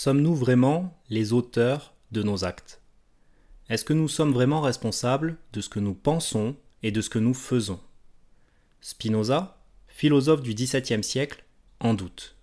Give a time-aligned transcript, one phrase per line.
[0.00, 2.80] Sommes-nous vraiment les auteurs de nos actes?
[3.68, 6.54] Est-ce que nous sommes vraiment responsables de ce que nous pensons
[6.84, 7.80] et de ce que nous faisons?
[8.80, 11.44] Spinoza, philosophe du XVIIe siècle,
[11.80, 12.36] en doute.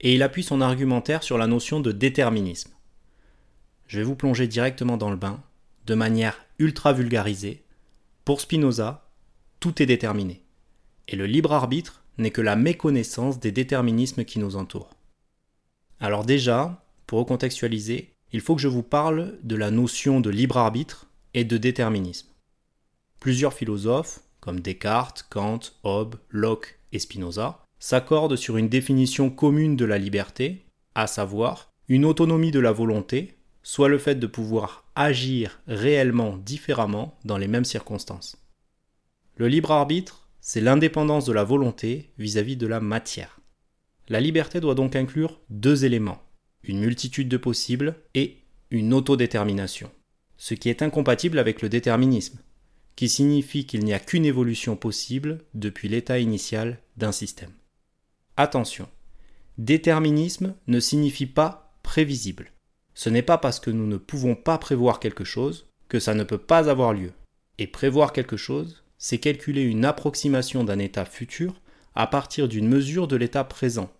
[0.00, 2.72] Et il appuie son argumentaire sur la notion de déterminisme.
[3.88, 5.42] Je vais vous plonger directement dans le bain,
[5.84, 7.62] de manière ultra vulgarisée.
[8.24, 9.06] Pour Spinoza,
[9.60, 10.40] tout est déterminé.
[11.08, 14.94] Et le libre arbitre n'est que la méconnaissance des déterminismes qui nous entourent.
[16.00, 20.56] Alors déjà, pour recontextualiser, il faut que je vous parle de la notion de libre
[20.56, 22.28] arbitre et de déterminisme.
[23.20, 29.84] Plusieurs philosophes, comme Descartes, Kant, Hobbes, Locke et Spinoza, s'accordent sur une définition commune de
[29.84, 35.60] la liberté, à savoir une autonomie de la volonté, soit le fait de pouvoir agir
[35.66, 38.36] réellement différemment dans les mêmes circonstances.
[39.36, 43.40] Le libre arbitre, c'est l'indépendance de la volonté vis-à-vis de la matière.
[44.08, 46.22] La liberté doit donc inclure deux éléments,
[46.68, 48.38] une multitude de possibles et
[48.70, 49.90] une autodétermination,
[50.36, 52.40] ce qui est incompatible avec le déterminisme,
[52.96, 57.52] qui signifie qu'il n'y a qu'une évolution possible depuis l'état initial d'un système.
[58.36, 58.88] Attention,
[59.58, 62.52] déterminisme ne signifie pas prévisible.
[62.94, 66.24] Ce n'est pas parce que nous ne pouvons pas prévoir quelque chose que ça ne
[66.24, 67.12] peut pas avoir lieu.
[67.58, 71.60] Et prévoir quelque chose, c'est calculer une approximation d'un état futur
[71.94, 73.90] à partir d'une mesure de l'état présent,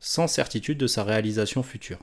[0.00, 1.98] sans certitude de sa réalisation future.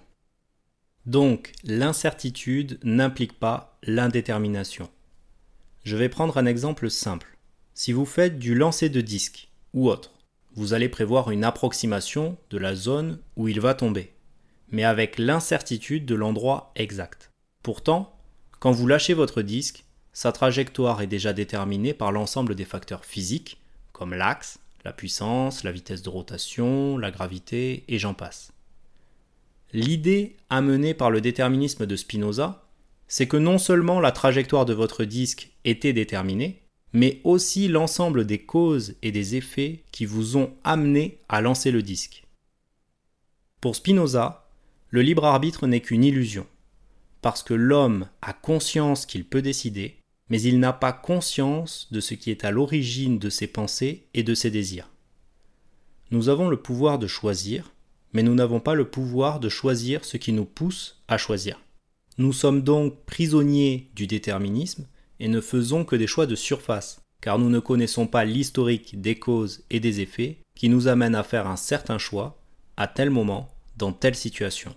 [1.06, 4.90] Donc, l'incertitude n'implique pas l'indétermination.
[5.84, 7.38] Je vais prendre un exemple simple.
[7.74, 10.12] Si vous faites du lancer de disque ou autre,
[10.54, 14.14] vous allez prévoir une approximation de la zone où il va tomber,
[14.70, 17.32] mais avec l'incertitude de l'endroit exact.
[17.64, 18.16] Pourtant,
[18.60, 23.60] quand vous lâchez votre disque, sa trajectoire est déjà déterminée par l'ensemble des facteurs physiques,
[23.92, 28.52] comme l'axe, la puissance, la vitesse de rotation, la gravité, et j'en passe.
[29.74, 32.68] L'idée amenée par le déterminisme de Spinoza,
[33.08, 36.62] c'est que non seulement la trajectoire de votre disque était déterminée,
[36.94, 41.82] mais aussi l'ensemble des causes et des effets qui vous ont amené à lancer le
[41.82, 42.26] disque.
[43.62, 44.50] Pour Spinoza,
[44.90, 46.48] le libre arbitre n'est qu'une illusion,
[47.22, 49.98] parce que l'homme a conscience qu'il peut décider,
[50.30, 54.24] mais il n'a pas conscience de ce qui est à l'origine de ses pensées et
[54.24, 54.90] de ses désirs.
[56.10, 57.72] Nous avons le pouvoir de choisir,
[58.14, 61.60] mais nous n'avons pas le pouvoir de choisir ce qui nous pousse à choisir.
[62.18, 64.88] Nous sommes donc prisonniers du déterminisme
[65.20, 69.16] et ne faisons que des choix de surface, car nous ne connaissons pas l'historique des
[69.16, 72.38] causes et des effets qui nous amènent à faire un certain choix
[72.78, 74.76] à tel moment, dans telle situation.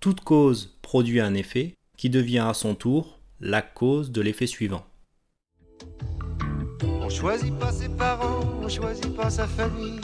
[0.00, 4.84] Toute cause produit un effet qui devient à son tour la cause de l'effet suivant.
[6.82, 10.00] On choisit pas ses parents, on choisit pas sa famille.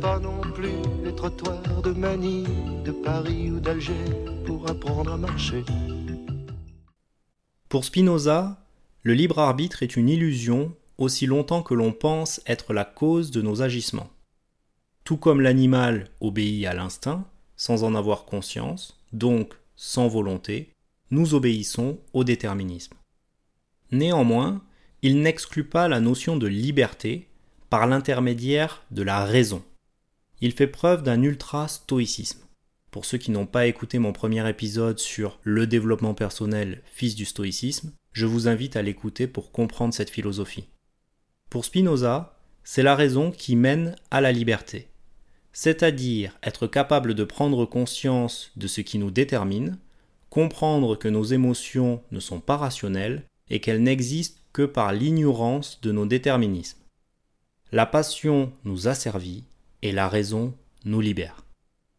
[0.00, 0.70] Pas non plus
[1.04, 2.48] les trottoirs de Manille,
[2.84, 3.92] de Paris ou d'Alger
[4.46, 5.62] pour apprendre à marcher.
[7.68, 8.64] Pour Spinoza,
[9.02, 13.42] le libre arbitre est une illusion aussi longtemps que l'on pense être la cause de
[13.42, 14.08] nos agissements.
[15.04, 20.72] Tout comme l'animal obéit à l'instinct, sans en avoir conscience, donc sans volonté,
[21.10, 22.96] nous obéissons au déterminisme.
[23.90, 24.62] Néanmoins,
[25.02, 27.28] il n'exclut pas la notion de liberté
[27.72, 29.62] par l'intermédiaire de la raison.
[30.42, 32.42] Il fait preuve d'un ultra-stoïcisme.
[32.90, 37.24] Pour ceux qui n'ont pas écouté mon premier épisode sur le développement personnel, fils du
[37.24, 40.68] stoïcisme, je vous invite à l'écouter pour comprendre cette philosophie.
[41.48, 44.88] Pour Spinoza, c'est la raison qui mène à la liberté
[45.54, 49.78] c'est-à-dire être capable de prendre conscience de ce qui nous détermine,
[50.30, 55.92] comprendre que nos émotions ne sont pas rationnelles et qu'elles n'existent que par l'ignorance de
[55.92, 56.81] nos déterminismes.
[57.74, 59.44] La passion nous asservit
[59.80, 60.52] et la raison
[60.84, 61.46] nous libère.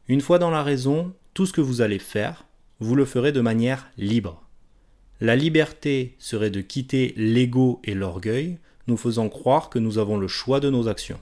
[0.07, 2.45] Une fois dans la raison, tout ce que vous allez faire,
[2.79, 4.47] vous le ferez de manière libre.
[5.19, 10.27] La liberté serait de quitter l'ego et l'orgueil, nous faisant croire que nous avons le
[10.27, 11.19] choix de nos actions.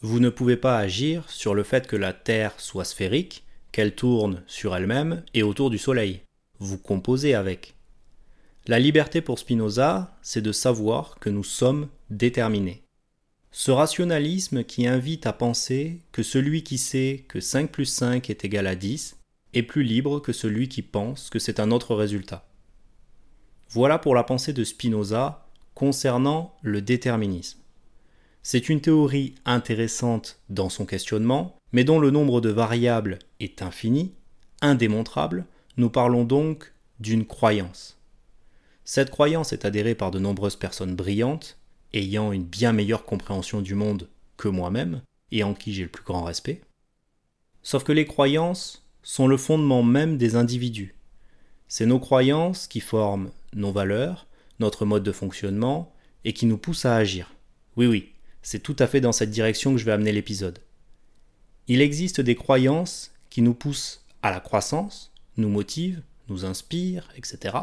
[0.00, 3.42] Vous ne pouvez pas agir sur le fait que la Terre soit sphérique,
[3.72, 6.20] qu'elle tourne sur elle-même et autour du Soleil.
[6.60, 7.74] Vous composez avec.
[8.68, 12.84] La liberté pour Spinoza, c'est de savoir que nous sommes déterminés.
[13.60, 18.44] Ce rationalisme qui invite à penser que celui qui sait que 5 plus 5 est
[18.44, 19.16] égal à 10
[19.52, 22.46] est plus libre que celui qui pense que c'est un autre résultat.
[23.70, 25.44] Voilà pour la pensée de Spinoza
[25.74, 27.58] concernant le déterminisme.
[28.44, 34.14] C'est une théorie intéressante dans son questionnement, mais dont le nombre de variables est infini,
[34.60, 35.46] indémontrable,
[35.76, 37.98] nous parlons donc d'une croyance.
[38.84, 41.58] Cette croyance est adhérée par de nombreuses personnes brillantes,
[41.94, 46.04] ayant une bien meilleure compréhension du monde que moi-même, et en qui j'ai le plus
[46.04, 46.60] grand respect.
[47.62, 50.94] Sauf que les croyances sont le fondement même des individus.
[51.66, 54.26] C'est nos croyances qui forment nos valeurs,
[54.58, 55.92] notre mode de fonctionnement,
[56.24, 57.34] et qui nous poussent à agir.
[57.76, 58.12] Oui, oui,
[58.42, 60.58] c'est tout à fait dans cette direction que je vais amener l'épisode.
[61.68, 67.56] Il existe des croyances qui nous poussent à la croissance, nous motivent, nous inspirent, etc.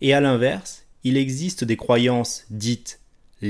[0.00, 3.00] Et à l'inverse, il existe des croyances dites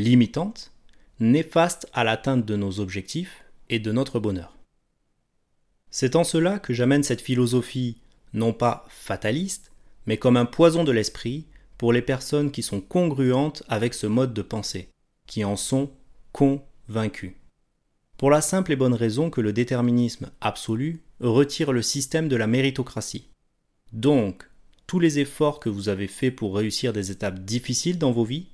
[0.03, 0.73] limitantes,
[1.21, 4.57] néfastes à l'atteinte de nos objectifs et de notre bonheur.
[5.91, 7.99] C'est en cela que j'amène cette philosophie
[8.33, 9.71] non pas fataliste,
[10.07, 11.47] mais comme un poison de l'esprit
[11.79, 14.89] pour les personnes qui sont congruentes avec ce mode de pensée,
[15.27, 15.91] qui en sont
[16.33, 17.37] convaincues.
[18.17, 22.47] Pour la simple et bonne raison que le déterminisme absolu retire le système de la
[22.47, 23.29] méritocratie.
[23.93, 24.49] Donc,
[24.87, 28.49] tous les efforts que vous avez faits pour réussir des étapes difficiles dans vos vies,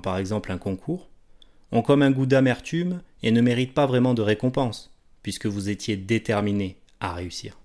[0.00, 1.08] par exemple un concours,
[1.72, 5.96] ont comme un goût d'amertume et ne méritent pas vraiment de récompense, puisque vous étiez
[5.96, 7.58] déterminé à réussir.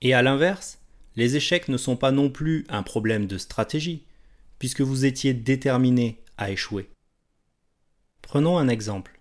[0.00, 0.78] Et à l'inverse,
[1.16, 4.04] les échecs ne sont pas non plus un problème de stratégie,
[4.58, 6.88] puisque vous étiez déterminé à échouer.
[8.22, 9.18] Prenons un exemple.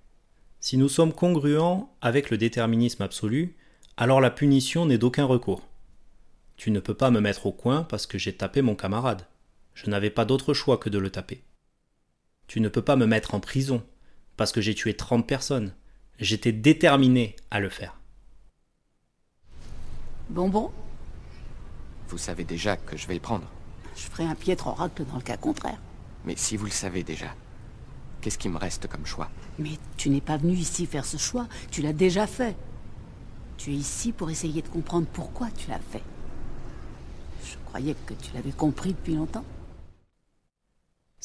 [0.60, 3.56] Si nous sommes congruents avec le déterminisme absolu,
[3.98, 5.68] alors la punition n'est d'aucun recours.
[6.56, 9.28] Tu ne peux pas me mettre au coin parce que j'ai tapé mon camarade.
[9.74, 11.44] Je n'avais pas d'autre choix que de le taper.
[12.54, 13.82] Tu ne peux pas me mettre en prison
[14.38, 15.74] parce que j'ai tué 30 personnes.
[16.20, 18.00] J'étais déterminé à le faire.
[20.30, 20.72] Bonbon?
[22.10, 23.50] Vous savez déjà que je vais le prendre.
[23.96, 25.80] Je ferai un piètre oracle dans le cas contraire.
[26.26, 27.34] Mais si vous le savez déjà,
[28.22, 29.32] qu'est-ce qui me reste comme choix?
[29.58, 32.56] Mais tu n'es pas venu ici faire ce choix, tu l'as déjà fait.
[33.58, 36.04] Tu es ici pour essayer de comprendre pourquoi tu l'as fait.
[37.44, 39.44] Je croyais que tu l'avais compris depuis longtemps.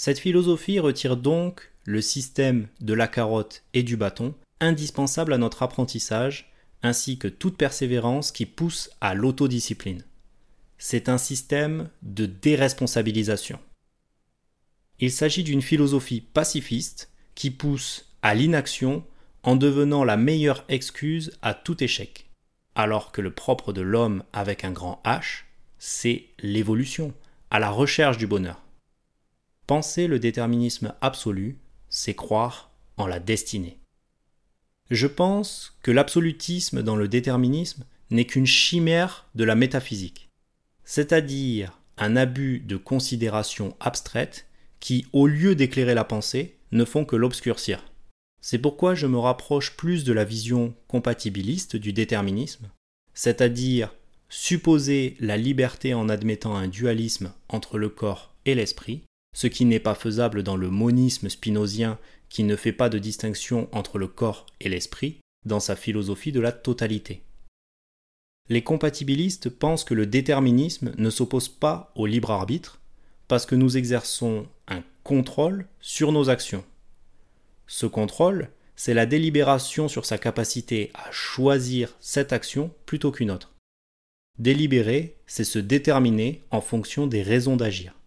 [0.00, 5.64] Cette philosophie retire donc le système de la carotte et du bâton, indispensable à notre
[5.64, 6.52] apprentissage,
[6.84, 10.04] ainsi que toute persévérance qui pousse à l'autodiscipline.
[10.78, 13.58] C'est un système de déresponsabilisation.
[15.00, 19.04] Il s'agit d'une philosophie pacifiste qui pousse à l'inaction
[19.42, 22.30] en devenant la meilleure excuse à tout échec,
[22.76, 25.42] alors que le propre de l'homme avec un grand H,
[25.80, 27.12] c'est l'évolution,
[27.50, 28.62] à la recherche du bonheur.
[29.68, 31.58] Penser le déterminisme absolu,
[31.90, 33.78] c'est croire en la destinée.
[34.90, 40.30] Je pense que l'absolutisme dans le déterminisme n'est qu'une chimère de la métaphysique,
[40.84, 44.46] c'est-à-dire un abus de considération abstraite
[44.80, 47.84] qui, au lieu d'éclairer la pensée, ne font que l'obscurcir.
[48.40, 52.70] C'est pourquoi je me rapproche plus de la vision compatibiliste du déterminisme,
[53.12, 53.94] c'est-à-dire
[54.30, 59.02] supposer la liberté en admettant un dualisme entre le corps et l'esprit,
[59.38, 61.96] ce qui n'est pas faisable dans le monisme spinozien
[62.28, 66.40] qui ne fait pas de distinction entre le corps et l'esprit dans sa philosophie de
[66.40, 67.22] la totalité.
[68.48, 72.80] Les compatibilistes pensent que le déterminisme ne s'oppose pas au libre arbitre
[73.28, 76.64] parce que nous exerçons un contrôle sur nos actions.
[77.68, 83.54] Ce contrôle, c'est la délibération sur sa capacité à choisir cette action plutôt qu'une autre.
[84.40, 87.97] Délibérer, c'est se déterminer en fonction des raisons d'agir.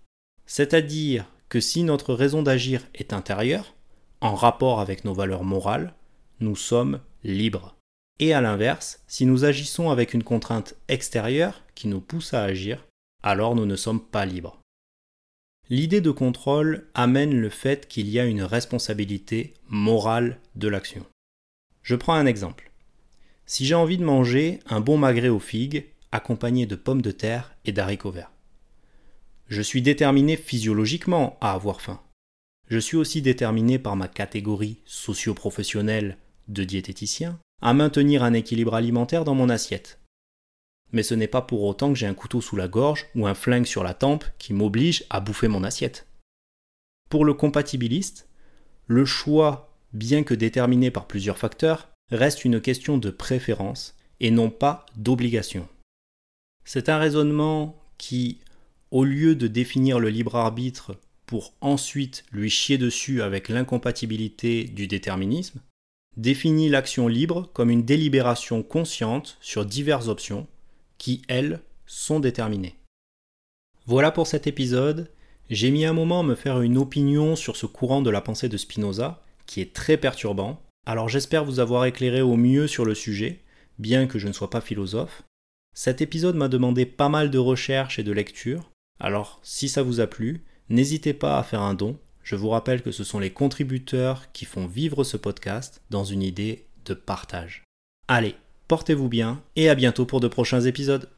[0.51, 3.73] C'est-à-dire que si notre raison d'agir est intérieure,
[4.19, 5.93] en rapport avec nos valeurs morales,
[6.41, 7.77] nous sommes libres.
[8.19, 12.85] Et à l'inverse, si nous agissons avec une contrainte extérieure qui nous pousse à agir,
[13.23, 14.59] alors nous ne sommes pas libres.
[15.69, 21.05] L'idée de contrôle amène le fait qu'il y a une responsabilité morale de l'action.
[21.81, 22.73] Je prends un exemple.
[23.45, 27.55] Si j'ai envie de manger un bon magret aux figues accompagné de pommes de terre
[27.63, 28.33] et d'haricots verts,
[29.51, 32.01] je suis déterminé physiologiquement à avoir faim.
[32.69, 36.17] Je suis aussi déterminé par ma catégorie socio-professionnelle
[36.47, 39.99] de diététicien à maintenir un équilibre alimentaire dans mon assiette.
[40.93, 43.33] Mais ce n'est pas pour autant que j'ai un couteau sous la gorge ou un
[43.33, 46.07] flingue sur la tempe qui m'oblige à bouffer mon assiette.
[47.09, 48.29] Pour le compatibiliste,
[48.87, 54.49] le choix, bien que déterminé par plusieurs facteurs, reste une question de préférence et non
[54.49, 55.67] pas d'obligation.
[56.63, 58.39] C'est un raisonnement qui,
[58.91, 60.95] au lieu de définir le libre arbitre
[61.25, 65.61] pour ensuite lui chier dessus avec l'incompatibilité du déterminisme,
[66.17, 70.45] définit l'action libre comme une délibération consciente sur diverses options
[70.97, 72.75] qui, elles, sont déterminées.
[73.85, 75.09] Voilà pour cet épisode.
[75.49, 78.49] J'ai mis un moment à me faire une opinion sur ce courant de la pensée
[78.49, 82.95] de Spinoza, qui est très perturbant, alors j'espère vous avoir éclairé au mieux sur le
[82.95, 83.41] sujet,
[83.79, 85.23] bien que je ne sois pas philosophe.
[85.73, 88.71] Cet épisode m'a demandé pas mal de recherches et de lectures,
[89.01, 91.97] alors, si ça vous a plu, n'hésitez pas à faire un don.
[92.21, 96.21] Je vous rappelle que ce sont les contributeurs qui font vivre ce podcast dans une
[96.21, 97.63] idée de partage.
[98.07, 98.35] Allez,
[98.67, 101.09] portez-vous bien et à bientôt pour de prochains épisodes.